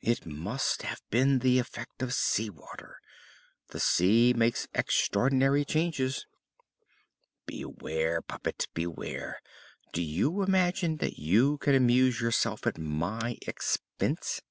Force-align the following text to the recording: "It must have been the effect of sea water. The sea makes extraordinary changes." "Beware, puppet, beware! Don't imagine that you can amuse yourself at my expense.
"It 0.00 0.26
must 0.26 0.82
have 0.82 1.00
been 1.08 1.38
the 1.38 1.60
effect 1.60 2.02
of 2.02 2.12
sea 2.12 2.50
water. 2.50 2.98
The 3.68 3.78
sea 3.78 4.32
makes 4.36 4.66
extraordinary 4.74 5.64
changes." 5.64 6.26
"Beware, 7.46 8.20
puppet, 8.20 8.66
beware! 8.74 9.40
Don't 9.92 10.42
imagine 10.42 10.96
that 10.96 11.18
you 11.20 11.58
can 11.58 11.76
amuse 11.76 12.20
yourself 12.20 12.66
at 12.66 12.76
my 12.76 13.38
expense. 13.46 14.42